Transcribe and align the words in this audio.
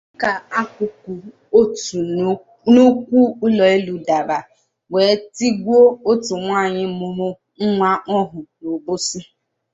dịka 0.11 0.31
akụkụ 0.59 1.13
otu 1.59 1.95
nnukwu 2.67 3.19
ụlọelu 3.45 3.93
dàrà 4.07 4.39
wee 4.93 5.13
tigbuo 5.35 5.81
otu 6.11 6.33
nwaanyị 6.45 6.83
mụrụ 6.97 7.27
nwa 7.71 7.89
ọhụụ 8.17 8.39
n'Obosi 8.61 9.19